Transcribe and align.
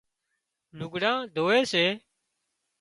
لگھڙان 0.77 1.17
ڌووي 1.33 1.61
سي 1.71 1.85